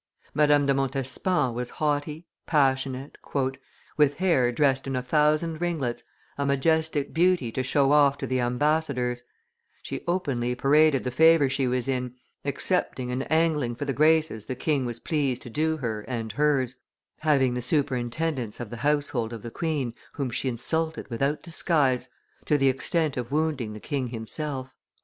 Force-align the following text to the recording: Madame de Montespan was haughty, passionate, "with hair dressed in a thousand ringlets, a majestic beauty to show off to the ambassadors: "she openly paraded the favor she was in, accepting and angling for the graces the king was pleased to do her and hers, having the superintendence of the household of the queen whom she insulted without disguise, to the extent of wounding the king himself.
Madame 0.33 0.65
de 0.65 0.73
Montespan 0.73 1.53
was 1.53 1.69
haughty, 1.77 2.25
passionate, 2.47 3.19
"with 3.99 4.15
hair 4.15 4.51
dressed 4.51 4.87
in 4.87 4.95
a 4.95 5.03
thousand 5.03 5.61
ringlets, 5.61 6.03
a 6.39 6.43
majestic 6.47 7.13
beauty 7.13 7.51
to 7.51 7.61
show 7.61 7.91
off 7.91 8.17
to 8.17 8.25
the 8.25 8.39
ambassadors: 8.39 9.21
"she 9.83 10.01
openly 10.07 10.55
paraded 10.55 11.03
the 11.03 11.11
favor 11.11 11.47
she 11.47 11.67
was 11.67 11.87
in, 11.87 12.15
accepting 12.43 13.11
and 13.11 13.31
angling 13.31 13.75
for 13.75 13.85
the 13.85 13.93
graces 13.93 14.47
the 14.47 14.55
king 14.55 14.87
was 14.87 14.99
pleased 14.99 15.43
to 15.43 15.51
do 15.51 15.77
her 15.77 16.01
and 16.07 16.31
hers, 16.31 16.77
having 17.19 17.53
the 17.53 17.61
superintendence 17.61 18.59
of 18.59 18.71
the 18.71 18.77
household 18.77 19.31
of 19.31 19.43
the 19.43 19.51
queen 19.51 19.93
whom 20.13 20.31
she 20.31 20.49
insulted 20.49 21.07
without 21.11 21.43
disguise, 21.43 22.09
to 22.45 22.57
the 22.57 22.69
extent 22.69 23.17
of 23.17 23.31
wounding 23.31 23.73
the 23.73 23.79
king 23.79 24.07
himself. 24.07 24.73